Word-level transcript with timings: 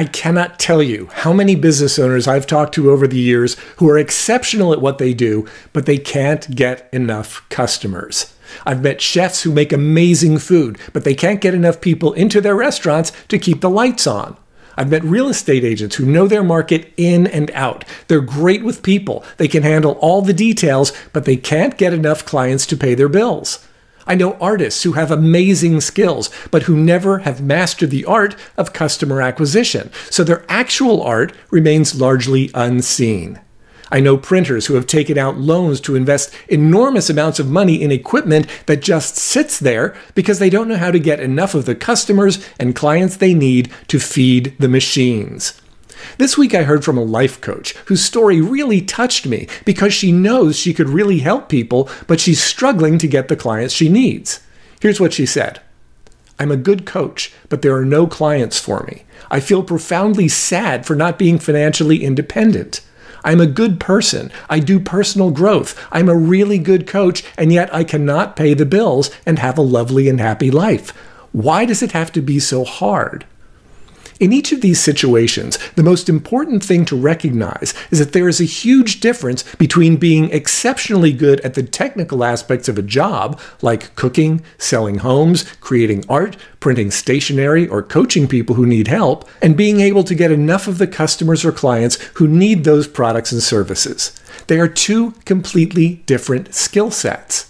I 0.00 0.04
cannot 0.04 0.58
tell 0.58 0.82
you 0.82 1.10
how 1.12 1.34
many 1.34 1.54
business 1.54 1.98
owners 1.98 2.26
I've 2.26 2.46
talked 2.46 2.72
to 2.76 2.90
over 2.90 3.06
the 3.06 3.18
years 3.18 3.58
who 3.76 3.90
are 3.90 3.98
exceptional 3.98 4.72
at 4.72 4.80
what 4.80 4.96
they 4.96 5.12
do, 5.12 5.46
but 5.74 5.84
they 5.84 5.98
can't 5.98 6.56
get 6.56 6.88
enough 6.90 7.46
customers. 7.50 8.34
I've 8.64 8.82
met 8.82 9.02
chefs 9.02 9.42
who 9.42 9.52
make 9.52 9.74
amazing 9.74 10.38
food, 10.38 10.78
but 10.94 11.04
they 11.04 11.14
can't 11.14 11.42
get 11.42 11.52
enough 11.52 11.82
people 11.82 12.14
into 12.14 12.40
their 12.40 12.56
restaurants 12.56 13.12
to 13.28 13.38
keep 13.38 13.60
the 13.60 13.68
lights 13.68 14.06
on. 14.06 14.38
I've 14.74 14.90
met 14.90 15.04
real 15.04 15.28
estate 15.28 15.64
agents 15.64 15.96
who 15.96 16.06
know 16.06 16.26
their 16.26 16.42
market 16.42 16.94
in 16.96 17.26
and 17.26 17.50
out. 17.50 17.84
They're 18.08 18.22
great 18.22 18.64
with 18.64 18.82
people. 18.82 19.22
They 19.36 19.48
can 19.48 19.64
handle 19.64 19.98
all 20.00 20.22
the 20.22 20.32
details, 20.32 20.94
but 21.12 21.26
they 21.26 21.36
can't 21.36 21.76
get 21.76 21.92
enough 21.92 22.24
clients 22.24 22.64
to 22.68 22.76
pay 22.78 22.94
their 22.94 23.10
bills. 23.10 23.68
I 24.10 24.16
know 24.16 24.32
artists 24.40 24.82
who 24.82 24.94
have 24.94 25.12
amazing 25.12 25.80
skills, 25.82 26.30
but 26.50 26.64
who 26.64 26.76
never 26.76 27.20
have 27.20 27.40
mastered 27.40 27.90
the 27.90 28.04
art 28.06 28.34
of 28.56 28.72
customer 28.72 29.22
acquisition, 29.22 29.92
so 30.10 30.24
their 30.24 30.44
actual 30.48 31.00
art 31.00 31.32
remains 31.52 31.94
largely 31.94 32.50
unseen. 32.52 33.38
I 33.88 34.00
know 34.00 34.16
printers 34.16 34.66
who 34.66 34.74
have 34.74 34.88
taken 34.88 35.16
out 35.16 35.38
loans 35.38 35.80
to 35.82 35.94
invest 35.94 36.34
enormous 36.48 37.08
amounts 37.08 37.38
of 37.38 37.48
money 37.48 37.80
in 37.80 37.92
equipment 37.92 38.48
that 38.66 38.82
just 38.82 39.14
sits 39.14 39.60
there 39.60 39.94
because 40.16 40.40
they 40.40 40.50
don't 40.50 40.66
know 40.66 40.76
how 40.76 40.90
to 40.90 40.98
get 40.98 41.20
enough 41.20 41.54
of 41.54 41.64
the 41.64 41.76
customers 41.76 42.44
and 42.58 42.74
clients 42.74 43.16
they 43.16 43.32
need 43.32 43.70
to 43.86 44.00
feed 44.00 44.56
the 44.58 44.68
machines. 44.68 45.62
This 46.18 46.36
week 46.36 46.54
I 46.54 46.62
heard 46.62 46.84
from 46.84 46.98
a 46.98 47.02
life 47.02 47.40
coach 47.40 47.76
whose 47.86 48.04
story 48.04 48.40
really 48.40 48.80
touched 48.80 49.26
me 49.26 49.48
because 49.64 49.92
she 49.92 50.12
knows 50.12 50.56
she 50.56 50.74
could 50.74 50.88
really 50.88 51.18
help 51.18 51.48
people, 51.48 51.88
but 52.06 52.20
she's 52.20 52.42
struggling 52.42 52.98
to 52.98 53.08
get 53.08 53.28
the 53.28 53.36
clients 53.36 53.74
she 53.74 53.88
needs. 53.88 54.40
Here's 54.80 55.00
what 55.00 55.12
she 55.12 55.26
said 55.26 55.60
I'm 56.38 56.50
a 56.50 56.56
good 56.56 56.86
coach, 56.86 57.32
but 57.48 57.62
there 57.62 57.76
are 57.76 57.84
no 57.84 58.06
clients 58.06 58.58
for 58.58 58.82
me. 58.84 59.04
I 59.30 59.40
feel 59.40 59.62
profoundly 59.62 60.26
sad 60.26 60.86
for 60.86 60.96
not 60.96 61.18
being 61.18 61.38
financially 61.38 62.02
independent. 62.02 62.80
I'm 63.22 63.40
a 63.40 63.46
good 63.46 63.78
person. 63.78 64.32
I 64.48 64.60
do 64.60 64.80
personal 64.80 65.30
growth. 65.30 65.78
I'm 65.92 66.08
a 66.08 66.16
really 66.16 66.58
good 66.58 66.86
coach, 66.86 67.22
and 67.36 67.52
yet 67.52 67.72
I 67.74 67.84
cannot 67.84 68.36
pay 68.36 68.54
the 68.54 68.64
bills 68.64 69.10
and 69.26 69.38
have 69.38 69.58
a 69.58 69.62
lovely 69.62 70.08
and 70.08 70.18
happy 70.18 70.50
life. 70.50 70.90
Why 71.32 71.64
does 71.64 71.82
it 71.82 71.92
have 71.92 72.10
to 72.12 72.22
be 72.22 72.40
so 72.40 72.64
hard? 72.64 73.26
In 74.20 74.34
each 74.34 74.52
of 74.52 74.60
these 74.60 74.78
situations, 74.78 75.58
the 75.76 75.82
most 75.82 76.10
important 76.10 76.62
thing 76.62 76.84
to 76.84 76.94
recognize 76.94 77.72
is 77.90 77.98
that 78.00 78.12
there 78.12 78.28
is 78.28 78.38
a 78.38 78.44
huge 78.44 79.00
difference 79.00 79.42
between 79.54 79.96
being 79.96 80.30
exceptionally 80.30 81.14
good 81.14 81.40
at 81.40 81.54
the 81.54 81.62
technical 81.62 82.22
aspects 82.22 82.68
of 82.68 82.76
a 82.76 82.82
job, 82.82 83.40
like 83.62 83.94
cooking, 83.96 84.42
selling 84.58 84.98
homes, 84.98 85.44
creating 85.60 86.04
art, 86.06 86.36
printing 86.60 86.90
stationery, 86.90 87.66
or 87.66 87.82
coaching 87.82 88.28
people 88.28 88.56
who 88.56 88.66
need 88.66 88.88
help, 88.88 89.26
and 89.40 89.56
being 89.56 89.80
able 89.80 90.04
to 90.04 90.14
get 90.14 90.30
enough 90.30 90.68
of 90.68 90.76
the 90.76 90.86
customers 90.86 91.42
or 91.42 91.50
clients 91.50 91.96
who 92.16 92.28
need 92.28 92.64
those 92.64 92.86
products 92.86 93.32
and 93.32 93.42
services. 93.42 94.12
They 94.48 94.60
are 94.60 94.68
two 94.68 95.12
completely 95.24 96.02
different 96.04 96.54
skill 96.54 96.90
sets. 96.90 97.49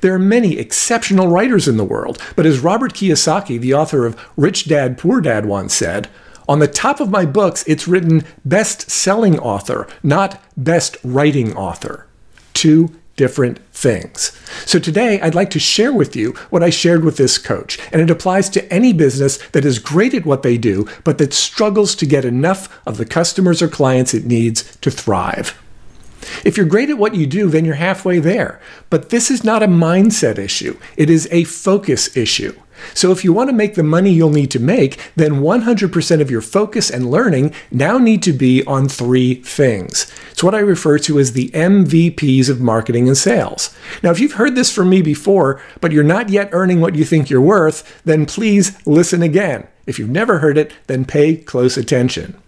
There 0.00 0.14
are 0.14 0.18
many 0.18 0.58
exceptional 0.58 1.28
writers 1.28 1.68
in 1.68 1.76
the 1.76 1.84
world, 1.84 2.22
but 2.36 2.46
as 2.46 2.60
Robert 2.60 2.94
Kiyosaki, 2.94 3.60
the 3.60 3.74
author 3.74 4.06
of 4.06 4.18
Rich 4.36 4.68
Dad 4.68 4.98
Poor 4.98 5.20
Dad, 5.20 5.46
once 5.46 5.74
said, 5.74 6.08
on 6.48 6.60
the 6.60 6.66
top 6.66 6.98
of 7.00 7.10
my 7.10 7.26
books, 7.26 7.62
it's 7.66 7.86
written 7.86 8.24
best 8.44 8.90
selling 8.90 9.38
author, 9.38 9.86
not 10.02 10.42
best 10.56 10.96
writing 11.04 11.54
author. 11.54 12.06
Two 12.54 12.90
different 13.16 13.58
things. 13.72 14.32
So 14.64 14.78
today 14.78 15.20
I'd 15.20 15.34
like 15.34 15.50
to 15.50 15.58
share 15.58 15.92
with 15.92 16.16
you 16.16 16.32
what 16.50 16.62
I 16.62 16.70
shared 16.70 17.04
with 17.04 17.18
this 17.18 17.36
coach, 17.36 17.78
and 17.92 18.00
it 18.00 18.10
applies 18.10 18.48
to 18.50 18.72
any 18.72 18.94
business 18.94 19.38
that 19.48 19.66
is 19.66 19.78
great 19.78 20.14
at 20.14 20.24
what 20.24 20.42
they 20.42 20.56
do, 20.56 20.88
but 21.04 21.18
that 21.18 21.34
struggles 21.34 21.94
to 21.96 22.06
get 22.06 22.24
enough 22.24 22.80
of 22.86 22.96
the 22.96 23.04
customers 23.04 23.60
or 23.60 23.68
clients 23.68 24.14
it 24.14 24.24
needs 24.24 24.76
to 24.78 24.90
thrive. 24.90 25.60
If 26.44 26.56
you're 26.56 26.66
great 26.66 26.90
at 26.90 26.98
what 26.98 27.14
you 27.14 27.26
do, 27.26 27.48
then 27.48 27.64
you're 27.64 27.74
halfway 27.74 28.18
there. 28.18 28.60
But 28.90 29.10
this 29.10 29.30
is 29.30 29.44
not 29.44 29.62
a 29.62 29.68
mindset 29.68 30.38
issue, 30.38 30.78
it 30.96 31.10
is 31.10 31.28
a 31.30 31.44
focus 31.44 32.16
issue. 32.16 32.58
So 32.94 33.10
if 33.10 33.24
you 33.24 33.32
want 33.32 33.50
to 33.50 33.56
make 33.56 33.74
the 33.74 33.82
money 33.82 34.10
you'll 34.10 34.30
need 34.30 34.50
to 34.52 34.60
make, 34.60 34.98
then 35.16 35.40
100% 35.40 36.20
of 36.20 36.30
your 36.30 36.40
focus 36.40 36.90
and 36.90 37.10
learning 37.10 37.54
now 37.70 37.98
need 37.98 38.22
to 38.22 38.32
be 38.32 38.64
on 38.64 38.88
three 38.88 39.36
things. 39.36 40.12
It's 40.30 40.44
what 40.44 40.54
I 40.54 40.60
refer 40.60 40.98
to 41.00 41.18
as 41.18 41.32
the 41.32 41.50
MVPs 41.50 42.48
of 42.48 42.60
marketing 42.60 43.08
and 43.08 43.16
sales. 43.16 43.74
Now, 44.02 44.10
if 44.10 44.20
you've 44.20 44.32
heard 44.32 44.54
this 44.54 44.72
from 44.72 44.90
me 44.90 45.02
before, 45.02 45.60
but 45.80 45.92
you're 45.92 46.04
not 46.04 46.28
yet 46.28 46.50
earning 46.52 46.80
what 46.80 46.94
you 46.94 47.04
think 47.04 47.28
you're 47.28 47.40
worth, 47.40 48.00
then 48.04 48.26
please 48.26 48.78
listen 48.86 49.22
again. 49.22 49.66
If 49.86 49.98
you've 49.98 50.10
never 50.10 50.38
heard 50.38 50.58
it, 50.58 50.72
then 50.86 51.04
pay 51.04 51.36
close 51.36 51.76
attention. 51.76 52.40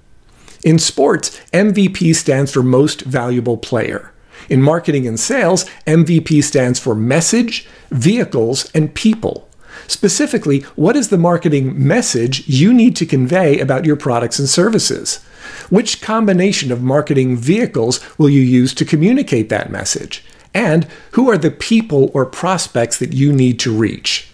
In 0.63 0.79
sports, 0.79 1.41
MVP 1.53 2.15
stands 2.15 2.53
for 2.53 2.63
Most 2.63 3.01
Valuable 3.03 3.57
Player. 3.57 4.13
In 4.51 4.61
marketing 4.61 5.07
and 5.07 5.19
sales, 5.19 5.65
MVP 5.87 6.45
stands 6.45 6.79
for 6.79 6.95
Message, 6.95 7.67
Vehicles, 7.91 8.71
and 8.75 8.95
People. 8.95 9.49
Specifically, 9.87 10.61
what 10.77 10.97
is 10.97 11.09
the 11.09 11.17
marketing 11.17 11.87
message 11.87 12.47
you 12.47 12.75
need 12.75 12.95
to 12.97 13.07
convey 13.07 13.59
about 13.59 13.87
your 13.87 13.97
products 13.97 14.39
and 14.39 14.49
services? 14.49 15.25
Which 15.71 16.03
combination 16.03 16.71
of 16.71 16.83
marketing 16.83 17.37
vehicles 17.37 18.01
will 18.19 18.29
you 18.29 18.43
use 18.43 18.75
to 18.75 18.85
communicate 18.85 19.49
that 19.49 19.71
message? 19.71 20.23
And 20.53 20.87
who 21.13 21.31
are 21.31 21.39
the 21.39 21.51
people 21.51 22.11
or 22.13 22.27
prospects 22.27 22.99
that 22.99 23.15
you 23.15 23.33
need 23.33 23.59
to 23.61 23.73
reach? 23.75 24.30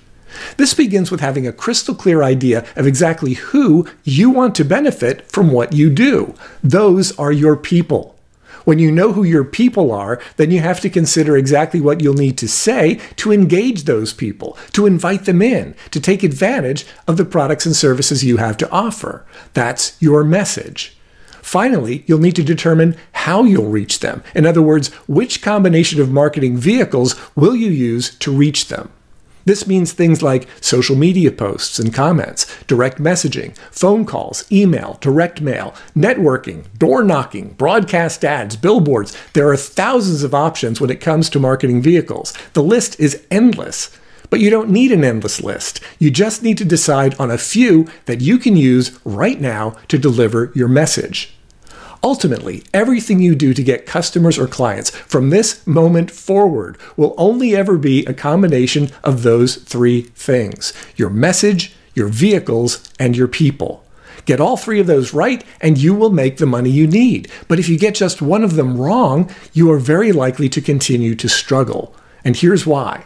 This 0.57 0.75
begins 0.75 1.11
with 1.11 1.21
having 1.21 1.47
a 1.47 1.53
crystal 1.53 1.95
clear 1.95 2.23
idea 2.23 2.67
of 2.77 2.87
exactly 2.87 3.35
who 3.35 3.87
you 4.05 4.31
want 4.31 4.55
to 4.57 4.65
benefit 4.65 5.31
from 5.31 5.53
what 5.53 5.73
you 5.73 5.91
do. 5.91 6.35
Those 6.63 7.17
are 7.19 7.33
your 7.33 7.57
people. 7.57 8.17
When 8.67 8.81
you 8.81 8.91
know 8.91 9.13
who 9.13 9.23
your 9.23 9.45
people 9.45 9.93
are, 9.93 10.21
then 10.39 10.51
you 10.51 10.59
have 10.61 10.81
to 10.81 10.91
consider 10.91 11.37
exactly 11.37 11.81
what 11.81 12.01
you'll 12.01 12.15
need 12.15 12.37
to 12.39 12.49
say 12.49 13.01
to 13.15 13.33
engage 13.33 13.85
those 13.85 14.13
people, 14.13 14.59
to 14.73 14.87
invite 14.87 15.25
them 15.25 15.41
in, 15.41 15.77
to 15.93 16.01
take 16.01 16.25
advantage 16.25 16.85
of 17.07 17.17
the 17.17 17.25
products 17.25 17.65
and 17.65 17.77
services 17.77 18.25
you 18.25 18.39
have 18.39 18.57
to 18.57 18.71
offer. 18.71 19.25
That's 19.55 19.97
your 20.03 20.25
message. 20.25 20.97
Finally, 21.43 22.03
you'll 22.09 22.19
need 22.19 22.35
to 22.35 22.43
determine 22.43 22.97
how 23.13 23.45
you'll 23.45 23.71
reach 23.71 24.01
them. 24.01 24.21
In 24.35 24.45
other 24.45 24.63
words, 24.63 24.89
which 25.07 25.43
combination 25.43 26.01
of 26.01 26.11
marketing 26.11 26.57
vehicles 26.57 27.15
will 27.37 27.55
you 27.55 27.71
use 27.71 28.17
to 28.19 28.33
reach 28.33 28.67
them? 28.67 28.91
This 29.47 29.65
means 29.65 29.93
things 29.93 30.23
like 30.23 30.49
social 30.61 30.97
media 30.97 31.31
posts 31.31 31.79
and 31.79 31.95
comments, 31.95 32.47
direct 32.65 32.99
messaging, 32.99 33.57
phone 33.71 34.05
calls, 34.05 34.45
email, 34.51 34.99
direct 35.01 35.41
mail, 35.41 35.73
networking, 35.97 36.67
door 36.79 37.05
knocking, 37.05 37.51
broadcast 37.51 38.25
ads, 38.25 38.57
billboards. 38.57 39.17
There 39.35 39.49
are 39.49 39.57
thousands 39.57 40.25
of 40.25 40.35
options 40.35 40.81
when 40.81 40.91
it 40.91 41.01
comes 41.01 41.31
to 41.31 41.39
marketing 41.39 41.81
vehicles. 41.81 42.35
The 42.55 42.63
list 42.63 42.99
is 42.99 43.25
endless. 43.31 43.97
But 44.31 44.41
you 44.41 44.51
don't 44.51 44.71
need 44.71 44.91
an 44.91 45.05
endless 45.05 45.41
list. 45.41 45.79
You 46.01 46.11
just 46.11 46.43
need 46.43 46.59
to 46.59 46.65
decide 46.65 47.15
on 47.21 47.31
a 47.31 47.39
few 47.39 47.87
that 48.07 48.21
you 48.21 48.39
can 48.39 48.57
use 48.57 48.99
right 49.05 49.41
now 49.41 49.77
to 49.87 49.97
deliver 49.97 50.51
your 50.57 50.67
message. 50.67 51.36
Ultimately, 52.03 52.65
everything 52.73 53.21
you 53.21 53.35
do 53.35 53.55
to 53.55 53.63
get 53.63 53.87
customers 53.87 54.39
or 54.39 54.47
clients 54.47 54.91
from 54.91 55.31
this 55.31 55.67
moment 55.67 56.11
forward 56.11 56.79
will 56.97 57.15
only 57.17 57.57
ever 57.57 57.79
be 57.79 58.05
a 58.07 58.15
combination 58.15 58.91
of 59.03 59.23
those 59.23 59.57
three 59.57 60.03
things 60.03 60.73
your 60.97 61.11
message, 61.11 61.75
your 61.95 62.09
vehicles, 62.09 62.91
and 62.99 63.17
your 63.17 63.29
people. 63.29 63.85
Get 64.25 64.41
all 64.41 64.57
three 64.57 64.81
of 64.81 64.89
those 64.89 65.15
right, 65.15 65.45
and 65.61 65.79
you 65.79 65.95
will 65.95 66.11
make 66.11 66.39
the 66.39 66.47
money 66.47 66.71
you 66.71 66.87
need. 66.87 67.31
But 67.47 67.61
if 67.61 67.69
you 67.69 67.79
get 67.79 67.95
just 67.95 68.21
one 68.21 68.43
of 68.43 68.57
them 68.57 68.77
wrong, 68.77 69.31
you 69.53 69.71
are 69.71 69.79
very 69.79 70.11
likely 70.11 70.49
to 70.49 70.61
continue 70.61 71.15
to 71.15 71.29
struggle. 71.29 71.95
And 72.25 72.37
here's 72.37 72.67
why. 72.67 73.05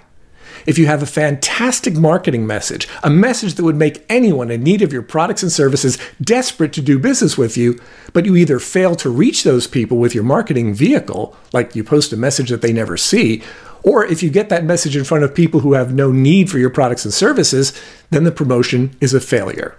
If 0.66 0.78
you 0.78 0.87
have 0.87 1.03
a 1.03 1.06
fantastic 1.06 1.94
marketing 1.94 2.47
message, 2.47 2.88
a 3.03 3.10
message 3.10 3.54
that 3.54 3.65
would 3.65 3.76
make 3.76 4.04
anyone 4.09 4.50
in 4.50 4.62
need 4.62 4.82
of 4.82 4.93
your 4.93 5.03
products 5.03 5.43
and 5.43 5.50
services 5.50 5.98
desperate 6.21 6.72
to 6.75 6.82
do 6.82 6.98
business 6.98 7.38
with 7.38 7.56
you, 7.56 7.78
but 8.12 8.26
you 8.26 8.37
either 8.37 8.58
fail 8.58 8.94
to 8.96 9.11
reach 9.11 9.43
those 9.43 9.67
people 9.67 9.99
with 9.99 10.14
your 10.14 10.25
marketing 10.25 10.75
vehicle, 10.75 11.37
like 11.52 11.75
you 11.75 11.85
post 11.85 12.12
a 12.12 12.17
message 12.17 12.50
that 12.50 12.62
they 12.62 12.73
never 12.73 12.96
see, 12.96 13.43
or 13.82 14.05
if 14.05 14.23
you 14.23 14.31
get 14.31 14.49
that 14.50 14.64
message 14.64 14.96
in 14.96 15.05
front 15.05 15.25
of 15.25 15.35
people 15.35 15.61
who 15.61 15.73
have 15.73 15.94
no 15.94 16.12
need 16.12 16.50
for 16.50 16.58
your 16.58 16.70
products 16.70 17.05
and 17.05 17.14
services, 17.14 17.73
then 18.11 18.25
the 18.25 18.32
promotion 18.32 18.94
is 19.00 19.14
a 19.14 19.20
failure. 19.20 19.76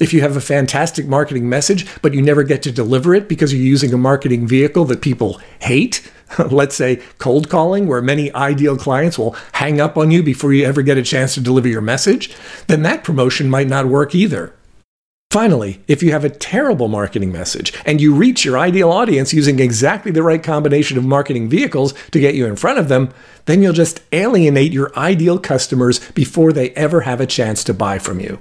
If 0.00 0.12
you 0.12 0.20
have 0.22 0.36
a 0.36 0.40
fantastic 0.40 1.06
marketing 1.06 1.48
message, 1.48 1.86
but 2.02 2.14
you 2.14 2.22
never 2.22 2.42
get 2.42 2.62
to 2.62 2.72
deliver 2.72 3.14
it 3.14 3.28
because 3.28 3.52
you're 3.52 3.62
using 3.62 3.92
a 3.92 3.98
marketing 3.98 4.46
vehicle 4.46 4.84
that 4.86 5.02
people 5.02 5.40
hate, 5.60 6.10
let's 6.50 6.74
say 6.74 7.02
cold 7.18 7.48
calling, 7.48 7.86
where 7.86 8.02
many 8.02 8.32
ideal 8.34 8.76
clients 8.76 9.18
will 9.18 9.36
hang 9.52 9.80
up 9.80 9.96
on 9.96 10.10
you 10.10 10.22
before 10.22 10.52
you 10.52 10.64
ever 10.64 10.82
get 10.82 10.98
a 10.98 11.02
chance 11.02 11.34
to 11.34 11.40
deliver 11.40 11.68
your 11.68 11.80
message, 11.80 12.34
then 12.66 12.82
that 12.82 13.04
promotion 13.04 13.48
might 13.48 13.68
not 13.68 13.86
work 13.86 14.14
either. 14.14 14.54
Finally, 15.30 15.80
if 15.88 16.00
you 16.00 16.12
have 16.12 16.24
a 16.24 16.30
terrible 16.30 16.86
marketing 16.86 17.32
message 17.32 17.72
and 17.84 18.00
you 18.00 18.14
reach 18.14 18.44
your 18.44 18.56
ideal 18.56 18.92
audience 18.92 19.34
using 19.34 19.58
exactly 19.58 20.12
the 20.12 20.22
right 20.22 20.44
combination 20.44 20.96
of 20.96 21.04
marketing 21.04 21.48
vehicles 21.48 21.92
to 22.12 22.20
get 22.20 22.36
you 22.36 22.46
in 22.46 22.54
front 22.54 22.78
of 22.78 22.86
them, 22.86 23.12
then 23.46 23.60
you'll 23.60 23.72
just 23.72 24.00
alienate 24.12 24.70
your 24.70 24.96
ideal 24.96 25.36
customers 25.40 25.98
before 26.12 26.52
they 26.52 26.70
ever 26.70 27.00
have 27.00 27.20
a 27.20 27.26
chance 27.26 27.64
to 27.64 27.74
buy 27.74 27.98
from 27.98 28.20
you. 28.20 28.38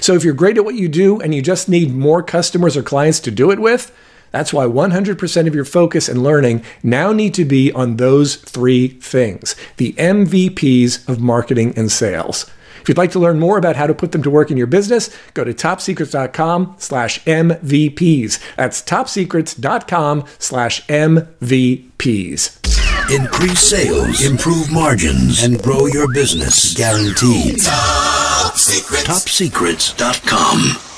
So 0.00 0.14
if 0.14 0.24
you're 0.24 0.34
great 0.34 0.58
at 0.58 0.64
what 0.64 0.74
you 0.74 0.88
do 0.88 1.20
and 1.20 1.34
you 1.34 1.42
just 1.42 1.68
need 1.68 1.94
more 1.94 2.22
customers 2.22 2.76
or 2.76 2.82
clients 2.82 3.20
to 3.20 3.30
do 3.30 3.50
it 3.50 3.58
with, 3.58 3.92
that's 4.32 4.52
why 4.52 4.64
100% 4.66 5.46
of 5.46 5.54
your 5.54 5.64
focus 5.64 6.08
and 6.08 6.22
learning 6.22 6.62
now 6.82 7.12
need 7.12 7.32
to 7.34 7.44
be 7.44 7.72
on 7.72 7.96
those 7.96 8.36
three 8.36 8.88
things 8.88 9.56
the 9.76 9.92
MVPs 9.94 11.08
of 11.08 11.20
marketing 11.20 11.72
and 11.76 11.90
sales. 11.90 12.50
If 12.86 12.90
you'd 12.90 12.98
like 12.98 13.10
to 13.12 13.18
learn 13.18 13.40
more 13.40 13.58
about 13.58 13.74
how 13.74 13.88
to 13.88 13.94
put 13.94 14.12
them 14.12 14.22
to 14.22 14.30
work 14.30 14.50
in 14.50 14.56
your 14.56 14.68
business, 14.68 15.10
go 15.34 15.42
to 15.42 15.52
topsecrets.com 15.52 16.76
slash 16.78 17.24
MVPs. 17.24 18.54
That's 18.54 18.80
topsecrets.com 18.80 20.24
slash 20.38 20.86
MVPs. 20.86 22.62
Increase 23.10 23.60
sales, 23.60 24.24
improve 24.24 24.70
margins, 24.70 25.42
and 25.42 25.60
grow 25.60 25.86
your 25.86 26.12
business. 26.12 26.74
Guaranteed. 26.74 27.58
Top 28.66 29.22
TopSecrets.com. 29.22 30.95